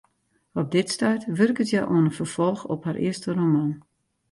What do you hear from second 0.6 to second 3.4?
dit stuit wurket hja oan in ferfolch op har earste